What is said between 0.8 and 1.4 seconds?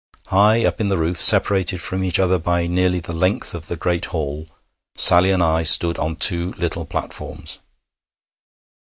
in the roof,